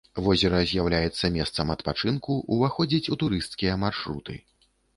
[0.27, 4.41] Возера з'яўляецца месцам адпачынку, уваходзіць у турысцкія маршруты.